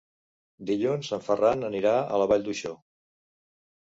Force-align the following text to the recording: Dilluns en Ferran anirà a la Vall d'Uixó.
Dilluns 0.69 1.11
en 1.17 1.19
Ferran 1.27 1.65
anirà 1.67 1.91
a 2.15 2.21
la 2.21 2.27
Vall 2.31 2.47
d'Uixó. 2.47 2.73